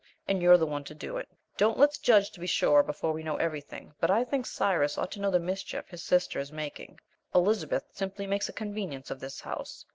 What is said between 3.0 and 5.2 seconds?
we know everything, but I think Cyrus ought to